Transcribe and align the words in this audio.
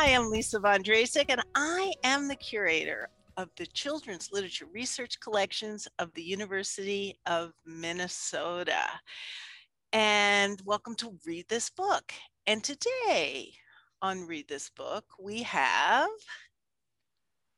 I 0.00 0.06
am 0.06 0.30
Lisa 0.30 0.58
Von 0.58 0.82
Drasek, 0.82 1.26
and 1.28 1.42
I 1.54 1.92
am 2.04 2.26
the 2.26 2.34
curator 2.34 3.10
of 3.36 3.50
the 3.58 3.66
Children's 3.66 4.30
Literature 4.32 4.64
Research 4.72 5.20
Collections 5.20 5.86
of 5.98 6.10
the 6.14 6.22
University 6.22 7.18
of 7.26 7.52
Minnesota. 7.66 8.86
And 9.92 10.58
welcome 10.64 10.94
to 10.94 11.18
Read 11.26 11.44
This 11.50 11.68
Book. 11.68 12.14
And 12.46 12.64
today 12.64 13.52
on 14.00 14.26
Read 14.26 14.48
This 14.48 14.70
Book, 14.70 15.04
we 15.20 15.42
have. 15.42 16.08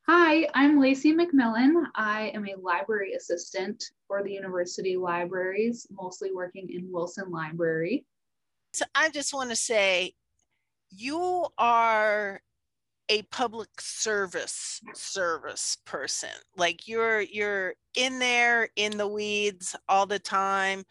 Hi, 0.09 0.45
I'm 0.53 0.81
Lacey 0.81 1.13
McMillan. 1.13 1.85
I 1.95 2.29
am 2.33 2.45
a 2.45 2.59
library 2.61 3.13
assistant 3.13 3.85
for 4.05 4.21
the 4.21 4.33
university 4.33 4.97
libraries, 4.97 5.87
mostly 5.89 6.33
working 6.33 6.69
in 6.69 6.91
Wilson 6.91 7.31
Library. 7.31 8.05
So 8.73 8.83
I 8.93 9.11
just 9.11 9.33
want 9.33 9.49
to 9.49 9.55
say 9.55 10.15
you 10.95 11.45
are 11.57 12.41
a 13.09 13.21
public 13.23 13.69
service 13.79 14.79
service 14.93 15.77
person. 15.85 16.29
Like 16.55 16.87
you're 16.87 17.21
you're 17.21 17.73
in 17.95 18.19
there 18.19 18.69
in 18.75 18.97
the 18.97 19.07
weeds 19.07 19.75
all 19.89 20.05
the 20.05 20.19
time. 20.19 20.83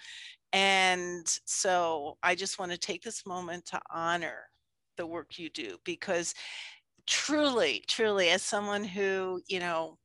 And 0.53 1.27
so 1.47 2.19
i 2.23 2.35
just 2.35 2.59
want 2.59 2.71
to 2.73 2.79
take 2.79 3.03
this 3.03 3.25
moment 3.27 3.65
to 3.67 3.81
honor 3.91 4.51
the 4.99 5.07
work 5.07 5.39
you 5.39 5.49
do 5.51 5.79
because 5.85 6.35
truly 7.07 7.83
truly 7.89 8.29
as 8.29 8.43
someone 8.43 8.85
who 8.85 9.41
you 9.49 9.59
know 9.61 9.97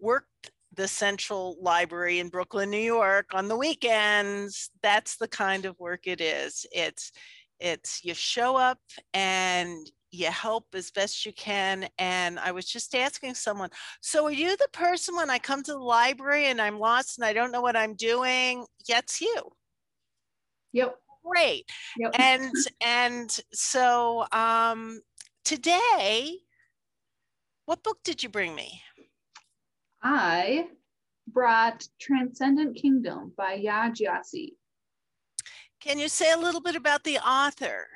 worked 0.00 0.50
the 0.74 0.88
central 0.88 1.56
library 1.62 2.18
in 2.18 2.28
brooklyn 2.28 2.68
new 2.70 2.76
york 2.78 3.26
on 3.32 3.48
the 3.48 3.56
weekends 3.56 4.70
that's 4.82 5.16
the 5.16 5.28
kind 5.28 5.64
of 5.64 5.78
work 5.78 6.06
it 6.06 6.20
is. 6.20 6.66
It's 6.72 7.12
it's 7.60 8.04
you 8.04 8.14
show 8.14 8.56
up 8.56 8.78
and 9.14 9.90
you 10.10 10.26
help 10.26 10.66
as 10.74 10.90
best 10.90 11.26
you 11.26 11.32
can. 11.32 11.88
And 11.98 12.38
I 12.38 12.52
was 12.52 12.66
just 12.66 12.94
asking 12.94 13.34
someone, 13.34 13.70
so 14.00 14.26
are 14.26 14.32
you 14.32 14.56
the 14.56 14.68
person 14.72 15.16
when 15.16 15.30
I 15.30 15.38
come 15.38 15.62
to 15.64 15.72
the 15.72 15.78
library 15.78 16.46
and 16.46 16.60
I'm 16.60 16.78
lost 16.78 17.18
and 17.18 17.24
I 17.24 17.32
don't 17.32 17.52
know 17.52 17.60
what 17.60 17.76
I'm 17.76 17.94
doing? 17.94 18.64
It's 18.88 19.20
you. 19.20 19.50
Yep. 20.72 20.96
Great. 21.24 21.68
Yep. 21.98 22.14
And 22.18 22.54
and 22.84 23.40
so 23.52 24.26
um 24.32 25.00
today, 25.44 26.38
what 27.66 27.82
book 27.82 27.98
did 28.04 28.22
you 28.22 28.28
bring 28.28 28.54
me? 28.54 28.80
I 30.02 30.68
brought 31.26 31.88
Transcendent 32.00 32.76
Kingdom 32.76 33.32
by 33.36 33.58
Yaa 33.58 33.90
Gyasi. 33.90 34.54
Can 35.86 36.00
you 36.00 36.08
say 36.08 36.32
a 36.32 36.36
little 36.36 36.60
bit 36.60 36.74
about 36.74 37.04
the 37.04 37.18
author? 37.18 37.86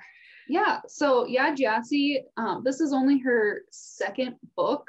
Yeah, 0.48 0.78
so 0.86 1.26
Yaa 1.26 1.56
Gyasi, 1.56 2.18
um, 2.36 2.62
this 2.64 2.80
is 2.80 2.92
only 2.92 3.18
her 3.18 3.62
second 3.72 4.36
book, 4.56 4.88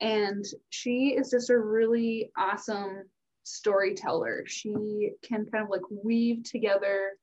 and 0.00 0.44
she 0.68 1.16
is 1.18 1.30
just 1.30 1.50
a 1.50 1.58
really 1.58 2.30
awesome 2.38 3.02
storyteller. 3.42 4.44
She 4.46 5.10
can 5.24 5.44
kind 5.46 5.64
of 5.64 5.70
like 5.70 5.82
weave 5.90 6.44
together 6.44 7.14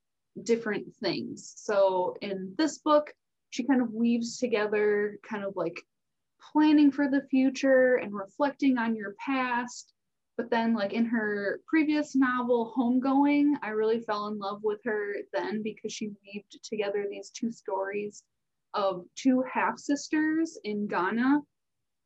different 0.44 0.94
things. 0.98 1.54
So 1.56 2.18
in 2.22 2.54
this 2.58 2.80
book, 2.80 3.14
she 3.50 3.64
kind 3.64 3.82
of 3.82 3.94
weaves 3.94 4.38
together 4.40 5.20
kind 5.26 5.46
of 5.46 5.56
like 5.56 5.82
planning 6.52 6.92
for 6.92 7.10
the 7.10 7.26
future 7.30 7.96
and 7.96 8.14
reflecting 8.14 8.78
on 8.78 8.94
your 8.94 9.16
past 9.26 9.94
but 10.38 10.52
then, 10.52 10.76
like 10.76 10.94
in 10.94 11.06
her 11.06 11.62
previous 11.66 12.16
novel, 12.16 12.72
Homegoing, 12.78 13.54
I 13.64 13.70
really 13.70 14.02
fell 14.02 14.28
in 14.28 14.38
love 14.38 14.60
with 14.64 14.80
her 14.86 15.16
then 15.34 15.64
because 15.64 15.92
she 15.92 16.12
weaved 16.24 16.60
together 16.64 17.08
these 17.10 17.32
two 17.32 17.52
stories 17.52 18.24
of 18.76 19.06
two 19.16 19.44
half 19.52 19.80
sisters 19.80 20.60
in 20.64 20.88
Ghana. 20.88 21.42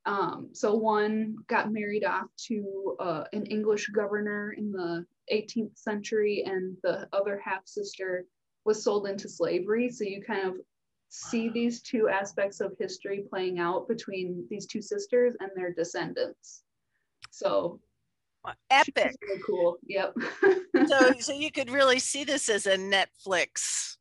Um, 0.06 0.50
so 0.54 0.76
one 0.76 1.36
got 1.48 1.74
married 1.74 2.06
off 2.06 2.28
to 2.48 2.96
uh, 3.02 3.24
an 3.34 3.46
English 3.48 3.88
governor 3.88 4.54
in 4.54 4.72
the 4.72 5.06
18th 5.32 5.78
century, 5.78 6.44
and 6.46 6.78
the 6.84 7.10
other 7.12 7.40
half 7.44 7.68
sister 7.68 8.26
was 8.64 8.82
sold 8.82 9.08
into 9.08 9.28
slavery. 9.28 9.90
So 9.90 10.06
you 10.06 10.24
kind 10.24 10.48
of 10.48 10.56
see 11.10 11.50
these 11.50 11.82
two 11.82 12.08
aspects 12.08 12.62
of 12.62 12.78
history 12.80 13.26
playing 13.30 13.60
out 13.60 13.90
between 13.90 14.48
these 14.50 14.68
two 14.68 14.82
sisters 14.82 15.36
and 15.42 15.52
their 15.54 15.74
descendants. 15.74 16.64
So 17.30 17.82
epic. 18.70 19.16
really 19.22 19.42
cool. 19.46 19.78
Yep. 19.88 20.14
So 20.88 21.14
so 21.20 21.34
you 21.34 21.52
could 21.52 21.70
really 21.70 22.00
see 22.00 22.24
this 22.24 22.50
as 22.50 22.66
a 22.66 22.78
netflix 22.78 23.98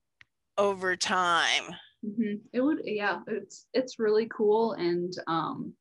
over 0.58 0.96
time. 0.96 1.64
Mm-hmm. 2.02 2.36
it 2.54 2.62
would 2.62 2.78
yeah 2.84 3.18
it's 3.26 3.66
it's 3.74 3.98
really 3.98 4.26
cool 4.34 4.72
and 4.72 5.12
um 5.26 5.74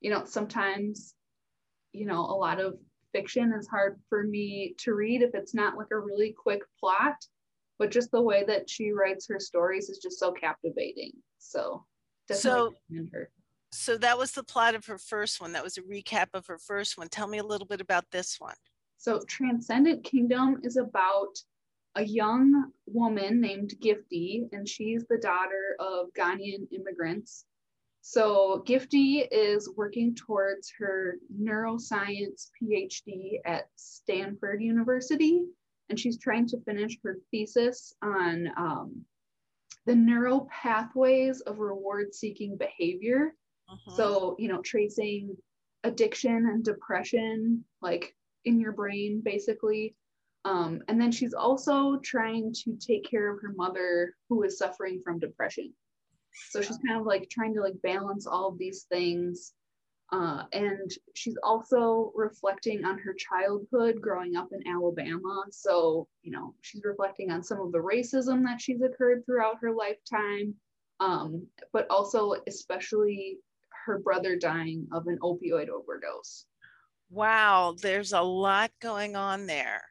you 0.00 0.10
know 0.10 0.24
sometimes 0.24 1.14
you 1.92 2.06
know 2.06 2.22
a 2.22 2.34
lot 2.34 2.58
of 2.58 2.74
fiction 3.12 3.52
is 3.56 3.68
hard 3.68 4.00
for 4.08 4.24
me 4.24 4.74
to 4.78 4.94
read 4.94 5.22
if 5.22 5.30
it's 5.32 5.54
not 5.54 5.76
like 5.76 5.92
a 5.92 5.98
really 6.00 6.34
quick 6.36 6.62
plot 6.80 7.14
but 7.80 7.90
just 7.90 8.10
the 8.10 8.20
way 8.20 8.44
that 8.46 8.68
she 8.68 8.92
writes 8.92 9.26
her 9.26 9.40
stories 9.40 9.88
is 9.88 9.98
just 9.98 10.18
so 10.18 10.30
captivating. 10.30 11.12
So 11.38 11.86
so 12.30 12.74
her 13.12 13.30
so 13.72 13.96
that 13.98 14.18
was 14.18 14.32
the 14.32 14.42
plot 14.42 14.74
of 14.74 14.86
her 14.86 14.98
first 14.98 15.40
one. 15.40 15.52
That 15.52 15.62
was 15.62 15.78
a 15.78 15.82
recap 15.82 16.28
of 16.34 16.46
her 16.46 16.58
first 16.58 16.98
one. 16.98 17.08
Tell 17.08 17.28
me 17.28 17.38
a 17.38 17.44
little 17.44 17.66
bit 17.66 17.80
about 17.80 18.04
this 18.10 18.36
one. 18.38 18.54
So, 18.98 19.20
Transcendent 19.28 20.04
Kingdom 20.04 20.60
is 20.62 20.76
about 20.76 21.38
a 21.94 22.04
young 22.04 22.70
woman 22.86 23.40
named 23.40 23.74
Gifty, 23.82 24.48
and 24.52 24.68
she's 24.68 25.04
the 25.08 25.18
daughter 25.18 25.76
of 25.78 26.12
Ghanaian 26.12 26.66
immigrants. 26.72 27.44
So, 28.02 28.62
Gifty 28.66 29.26
is 29.30 29.70
working 29.76 30.14
towards 30.14 30.72
her 30.78 31.16
neuroscience 31.40 32.48
PhD 32.60 33.40
at 33.44 33.68
Stanford 33.76 34.62
University, 34.62 35.42
and 35.88 35.98
she's 35.98 36.18
trying 36.18 36.46
to 36.48 36.60
finish 36.62 36.98
her 37.04 37.18
thesis 37.30 37.94
on 38.02 38.50
um, 38.56 39.04
the 39.86 39.94
neural 39.94 40.48
pathways 40.50 41.40
of 41.42 41.58
reward 41.58 42.14
seeking 42.14 42.56
behavior 42.56 43.34
uh-huh. 43.70 43.96
So, 43.96 44.36
you 44.38 44.48
know, 44.48 44.60
tracing 44.62 45.36
addiction 45.84 46.34
and 46.34 46.64
depression, 46.64 47.64
like 47.80 48.14
in 48.44 48.60
your 48.60 48.72
brain, 48.72 49.22
basically. 49.24 49.94
Um, 50.44 50.82
and 50.88 51.00
then 51.00 51.12
she's 51.12 51.34
also 51.34 51.98
trying 51.98 52.54
to 52.64 52.76
take 52.76 53.08
care 53.08 53.32
of 53.32 53.40
her 53.42 53.52
mother 53.54 54.14
who 54.28 54.42
is 54.42 54.58
suffering 54.58 55.00
from 55.04 55.18
depression. 55.18 55.72
So 56.50 56.62
she's 56.62 56.78
kind 56.86 56.98
of 56.98 57.06
like 57.06 57.28
trying 57.28 57.54
to 57.54 57.60
like 57.60 57.80
balance 57.82 58.26
all 58.26 58.48
of 58.48 58.58
these 58.58 58.84
things. 58.84 59.52
Uh, 60.12 60.44
and 60.52 60.90
she's 61.14 61.36
also 61.42 62.10
reflecting 62.14 62.84
on 62.84 62.98
her 62.98 63.14
childhood 63.14 64.00
growing 64.00 64.36
up 64.36 64.48
in 64.52 64.66
Alabama. 64.66 65.44
So, 65.50 66.08
you 66.22 66.32
know, 66.32 66.54
she's 66.62 66.82
reflecting 66.84 67.30
on 67.30 67.42
some 67.42 67.60
of 67.60 67.70
the 67.70 67.78
racism 67.78 68.42
that 68.44 68.60
she's 68.60 68.82
occurred 68.82 69.24
throughout 69.24 69.58
her 69.60 69.72
lifetime, 69.72 70.54
um, 70.98 71.46
but 71.72 71.86
also 71.90 72.34
especially 72.48 73.38
her 73.86 73.98
brother 73.98 74.36
dying 74.36 74.86
of 74.92 75.06
an 75.06 75.18
opioid 75.22 75.68
overdose. 75.68 76.46
Wow, 77.10 77.74
there's 77.80 78.12
a 78.12 78.20
lot 78.20 78.70
going 78.80 79.16
on 79.16 79.46
there. 79.46 79.82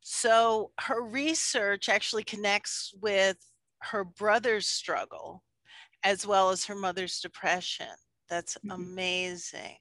So 0.00 0.72
her 0.80 1.02
research 1.02 1.88
actually 1.88 2.24
connects 2.24 2.92
with 3.00 3.36
her 3.82 4.04
brother's 4.04 4.66
struggle 4.66 5.42
as 6.02 6.26
well 6.26 6.50
as 6.50 6.64
her 6.64 6.74
mother's 6.74 7.20
depression. 7.20 7.86
That's 8.28 8.56
mm-hmm. 8.58 8.70
amazing. 8.70 9.76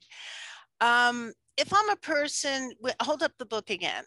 Um, 0.82 1.34
if 1.58 1.74
I'm 1.74 1.90
a 1.90 1.96
person, 1.96 2.72
hold 3.02 3.24
up 3.24 3.34
the 3.38 3.46
book 3.46 3.70
again. 3.70 4.04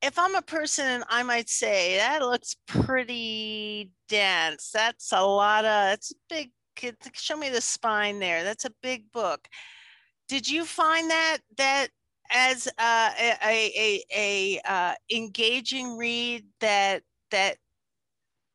If 0.00 0.18
I'm 0.18 0.36
a 0.36 0.42
person, 0.42 1.02
I 1.08 1.24
might 1.24 1.48
say 1.48 1.96
that 1.96 2.22
looks 2.22 2.56
pretty 2.68 3.90
dense. 4.08 4.70
That's 4.72 5.12
a 5.12 5.22
lot 5.22 5.64
of, 5.64 5.94
it's 5.94 6.12
a 6.12 6.14
big 6.28 6.50
show 7.14 7.36
me 7.36 7.50
the 7.50 7.60
spine 7.60 8.18
there. 8.18 8.44
That's 8.44 8.64
a 8.64 8.72
big 8.82 9.10
book. 9.12 9.48
Did 10.28 10.48
you 10.48 10.64
find 10.64 11.10
that 11.10 11.38
that 11.56 11.88
as 12.30 12.68
uh, 12.78 13.10
a 13.18 13.34
a, 13.44 13.72
a, 13.74 14.04
a 14.14 14.60
uh, 14.70 14.94
engaging 15.10 15.96
read 15.96 16.44
that 16.60 17.02
that 17.30 17.56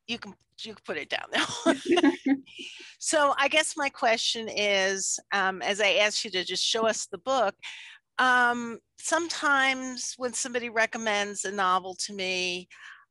you 0.07 0.19
can 0.19 0.33
you 0.61 0.73
can 0.73 0.83
put 0.85 0.97
it 0.97 1.09
down 1.09 1.25
now. 1.33 1.73
so 2.99 3.33
I 3.37 3.47
guess 3.47 3.75
my 3.75 3.89
question 3.89 4.47
is, 4.49 5.19
um, 5.33 5.61
as 5.61 5.81
I 5.81 5.93
asked 5.93 6.23
you 6.23 6.31
to 6.31 6.43
just 6.43 6.63
show 6.63 6.85
us 6.85 7.07
the 7.07 7.17
book, 7.17 7.55
um, 8.19 8.79
sometimes 8.97 10.13
when 10.17 10.33
somebody 10.33 10.69
recommends 10.69 11.45
a 11.45 11.51
novel 11.51 11.95
to 12.05 12.13
me, 12.13 12.67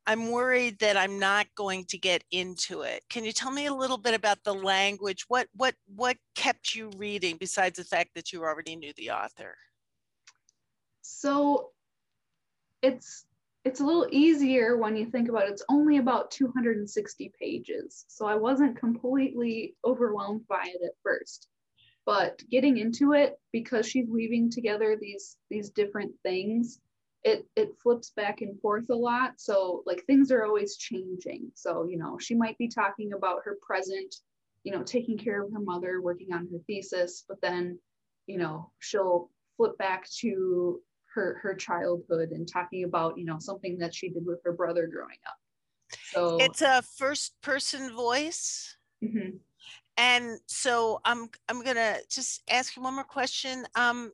I'm 0.07 0.33
worried 0.33 0.81
that 0.81 0.97
I'm 0.97 1.19
not 1.19 1.47
going 1.57 1.85
to 1.87 1.99
get 1.99 2.25
into 2.33 2.83
it. 2.83 3.05
Can 3.09 3.25
you 3.25 3.33
tell 3.33 3.53
me 3.53 3.67
a 3.67 3.75
little 3.75 3.99
bit 3.99 4.15
about 4.15 4.43
the 4.45 4.55
language? 4.55 5.25
What 5.29 5.47
what 5.55 5.75
what 5.95 6.17
kept 6.35 6.75
you 6.75 6.91
reading 6.97 7.37
besides 7.39 7.79
the 7.79 7.85
fact 7.85 8.11
that 8.15 8.33
you 8.33 8.43
already 8.43 8.75
knew 8.75 8.93
the 8.97 9.13
author? 9.13 9.57
So 11.03 11.71
it's 12.83 13.25
it's 13.65 13.81
a 13.81 13.85
little 13.85 14.09
easier 14.11 14.77
when 14.77 14.97
you 14.97 15.07
think 15.07 15.29
about 15.29 15.45
it. 15.45 15.53
It's 15.53 15.65
only 15.69 15.99
about 15.99 16.33
260 16.33 17.33
pages. 17.41 18.05
So 18.09 18.27
I 18.27 18.35
wasn't 18.35 18.77
completely 18.77 19.77
overwhelmed 19.85 20.49
by 20.49 20.65
it 20.65 20.85
at 20.85 20.95
first. 21.05 21.47
But 22.05 22.43
getting 22.51 22.79
into 22.79 23.13
it 23.13 23.39
because 23.53 23.87
she's 23.87 24.09
weaving 24.09 24.51
together 24.51 24.97
these 25.01 25.37
these 25.49 25.71
different 25.71 26.13
things, 26.25 26.81
it 27.25 27.47
it 27.57 27.75
flips 27.83 28.11
back 28.11 28.41
and 28.41 28.61
forth 28.61 28.91
a 28.91 28.95
lot. 28.95 29.35
So 29.37 29.83
like 29.87 30.05
things 30.05 30.31
are 30.33 30.45
always 30.45 30.77
changing. 30.77 31.53
So, 31.55 31.85
you 31.85 31.99
know, 31.99 32.19
she 32.19 32.35
might 32.35 32.59
be 32.59 32.69
talking 32.69 33.13
about 33.13 33.43
her 33.45 33.59
present, 33.63 34.15
you 34.65 34.73
know, 34.73 34.83
taking 34.83 35.19
care 35.19 35.43
of 35.43 35.53
her 35.53 35.61
mother, 35.61 36.01
working 36.01 36.33
on 36.33 36.49
her 36.51 36.59
thesis, 36.67 37.25
but 37.29 37.41
then, 37.41 37.79
you 38.27 38.39
know, 38.39 38.71
she'll 38.81 39.31
flip 39.57 39.79
back 39.79 40.09
to 40.21 40.81
her 41.15 41.39
her 41.43 41.55
childhood 41.55 42.31
and 42.31 42.49
talking 42.51 42.85
about 42.85 43.19
you 43.19 43.25
know 43.25 43.39
something 43.39 43.79
that 43.79 43.95
she 43.95 44.09
did 44.09 44.25
with 44.25 44.41
her 44.45 44.53
brother 44.53 44.87
growing 44.87 45.19
up 45.27 45.37
so 46.11 46.39
it's 46.41 46.63
a 46.63 46.83
first 46.97 47.35
person 47.43 47.95
voice 47.95 48.77
mm-hmm. 49.05 49.37
and 49.99 50.39
so 50.47 51.01
i'm 51.05 51.29
i'm 51.49 51.63
gonna 51.63 51.97
just 52.09 52.43
ask 52.49 52.77
you 52.77 52.83
one 52.83 52.95
more 52.95 53.05
question 53.05 53.67
um 53.75 54.11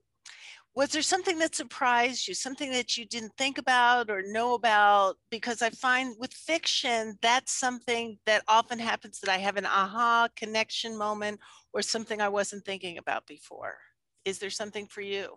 was 0.79 0.91
there 0.91 1.03
something 1.03 1.41
that 1.41 1.57
surprised 1.57 2.29
you? 2.29 2.35
Something 2.35 2.71
that 2.71 2.97
you 2.97 3.05
didn't 3.05 3.37
think 3.37 3.59
about 3.59 4.11
or 4.11 4.23
know 4.23 4.55
about? 4.55 5.17
Because 5.29 5.61
i 5.61 5.71
find 5.71 6.15
with 6.21 6.33
fiction 6.33 7.19
that's 7.21 7.51
something 7.51 8.17
that 8.27 8.45
often 8.47 8.79
happens 8.79 9.19
that 9.19 9.29
i 9.29 9.39
have 9.39 9.57
an 9.57 9.67
aha 9.67 10.29
connection 10.37 10.97
moment 10.97 11.41
or 11.73 11.83
something 11.83 12.21
i 12.21 12.29
wasn't 12.29 12.65
thinking 12.65 12.97
about 12.97 13.27
before. 13.27 13.77
Is 14.25 14.39
there 14.39 14.51
something 14.51 14.87
for 14.87 15.01
you? 15.01 15.37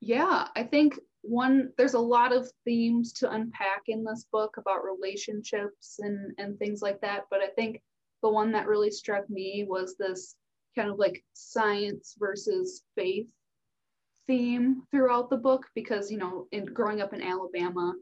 Yeah, 0.00 0.48
I 0.56 0.62
think 0.62 0.98
one 1.20 1.72
there's 1.76 1.92
a 1.94 2.10
lot 2.16 2.32
of 2.32 2.50
themes 2.64 3.12
to 3.14 3.30
unpack 3.30 3.82
in 3.88 4.04
this 4.04 4.24
book 4.32 4.56
about 4.56 4.84
relationships 4.84 5.96
and 5.98 6.32
and 6.38 6.58
things 6.58 6.80
like 6.80 7.02
that, 7.02 7.24
but 7.30 7.40
I 7.40 7.48
think 7.48 7.82
the 8.22 8.30
one 8.30 8.52
that 8.52 8.68
really 8.68 8.90
struck 8.90 9.28
me 9.28 9.66
was 9.68 9.98
this 9.98 10.36
kind 10.74 10.88
of 10.88 10.98
like 10.98 11.22
science 11.34 12.14
versus 12.18 12.84
faith 12.96 13.26
theme 14.26 14.82
throughout 14.90 15.30
the 15.30 15.36
book 15.36 15.66
because 15.74 16.10
you 16.10 16.18
know 16.18 16.46
in 16.52 16.64
growing 16.64 17.00
up 17.00 17.12
in 17.12 17.22
Alabama 17.22 17.94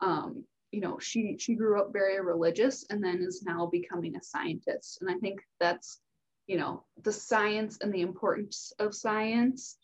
um 0.00 0.44
you 0.72 0.80
know 0.80 0.98
she 0.98 1.36
she 1.38 1.54
grew 1.54 1.80
up 1.80 1.92
very 1.92 2.20
religious 2.20 2.84
and 2.90 3.02
then 3.02 3.22
is 3.22 3.42
now 3.42 3.66
becoming 3.66 4.16
a 4.16 4.22
scientist 4.22 4.98
and 5.00 5.10
I 5.10 5.14
think 5.18 5.40
that's 5.60 6.00
you 6.46 6.58
know 6.58 6.84
the 7.02 7.12
science 7.12 7.78
and 7.80 7.92
the 7.92 8.02
importance 8.02 8.72
of 8.78 8.94
science 8.94 9.76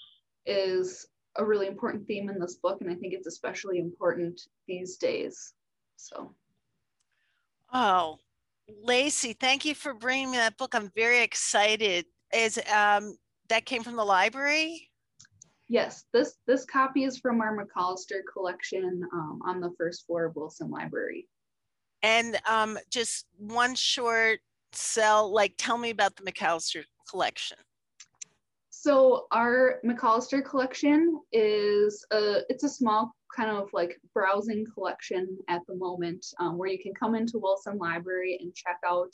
is 0.46 1.06
a 1.36 1.44
really 1.44 1.66
important 1.66 2.06
theme 2.06 2.28
in 2.28 2.38
this 2.38 2.56
book, 2.56 2.80
and 2.80 2.90
I 2.90 2.94
think 2.94 3.14
it's 3.14 3.26
especially 3.26 3.78
important 3.78 4.40
these 4.68 4.96
days. 4.96 5.54
So, 5.96 6.34
oh, 7.72 8.18
Lacey, 8.82 9.32
thank 9.32 9.64
you 9.64 9.74
for 9.74 9.94
bringing 9.94 10.32
me 10.32 10.36
that 10.38 10.58
book. 10.58 10.74
I'm 10.74 10.90
very 10.94 11.22
excited. 11.22 12.06
Is 12.34 12.58
um, 12.72 13.16
that 13.48 13.66
came 13.66 13.82
from 13.82 13.96
the 13.96 14.04
library? 14.04 14.90
Yes, 15.72 16.04
this 16.12 16.34
this 16.46 16.66
copy 16.66 17.04
is 17.04 17.18
from 17.18 17.40
our 17.40 17.56
McAllister 17.56 18.20
collection 18.30 19.08
um, 19.10 19.40
on 19.42 19.58
the 19.58 19.72
first 19.78 20.04
floor 20.04 20.26
of 20.26 20.36
Wilson 20.36 20.70
Library. 20.70 21.26
And 22.02 22.38
um, 22.46 22.78
just 22.90 23.24
one 23.38 23.74
short 23.74 24.40
sell, 24.72 25.32
like 25.32 25.54
tell 25.56 25.78
me 25.78 25.88
about 25.88 26.14
the 26.14 26.30
McAllister 26.30 26.84
collection. 27.08 27.56
So 28.68 29.24
our 29.32 29.80
McAllister 29.82 30.44
collection 30.44 31.18
is 31.32 32.04
a 32.12 32.40
it's 32.50 32.64
a 32.64 32.68
small 32.68 33.16
kind 33.34 33.50
of 33.50 33.70
like 33.72 33.98
browsing 34.12 34.66
collection 34.74 35.38
at 35.48 35.62
the 35.68 35.76
moment 35.76 36.26
um, 36.38 36.58
where 36.58 36.68
you 36.68 36.82
can 36.82 36.92
come 36.92 37.14
into 37.14 37.38
Wilson 37.38 37.78
Library 37.78 38.36
and 38.42 38.54
check 38.54 38.76
out 38.86 39.08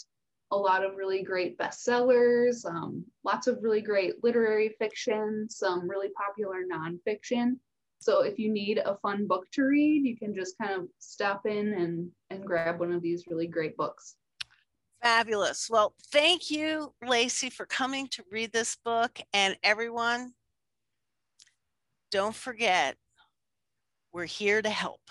a 0.50 0.56
lot 0.56 0.84
of 0.84 0.96
really 0.96 1.22
great 1.22 1.58
bestsellers, 1.58 2.64
um, 2.64 3.04
lots 3.24 3.46
of 3.46 3.58
really 3.62 3.82
great 3.82 4.22
literary 4.24 4.74
fiction, 4.78 5.46
some 5.50 5.88
really 5.88 6.08
popular 6.10 6.62
nonfiction. 6.72 7.56
So 8.00 8.22
if 8.22 8.38
you 8.38 8.50
need 8.50 8.78
a 8.78 8.96
fun 9.02 9.26
book 9.26 9.44
to 9.52 9.62
read, 9.64 10.06
you 10.06 10.16
can 10.16 10.34
just 10.34 10.56
kind 10.56 10.72
of 10.72 10.88
stop 10.98 11.46
in 11.46 11.74
and, 11.74 12.10
and 12.30 12.44
grab 12.44 12.80
one 12.80 12.92
of 12.92 13.02
these 13.02 13.24
really 13.28 13.46
great 13.46 13.76
books. 13.76 14.16
Fabulous. 15.02 15.68
Well, 15.70 15.94
thank 16.12 16.50
you, 16.50 16.92
Lacey, 17.06 17.50
for 17.50 17.66
coming 17.66 18.08
to 18.08 18.24
read 18.32 18.52
this 18.52 18.76
book. 18.84 19.20
And 19.32 19.56
everyone, 19.62 20.32
don't 22.10 22.34
forget, 22.34 22.96
we're 24.12 24.24
here 24.24 24.62
to 24.62 24.70
help. 24.70 25.02